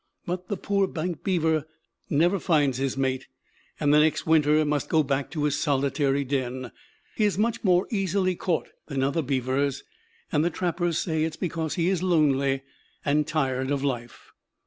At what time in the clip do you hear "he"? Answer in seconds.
7.15-7.23, 11.75-11.87